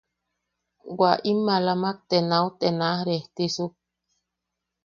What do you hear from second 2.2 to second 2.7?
nauet te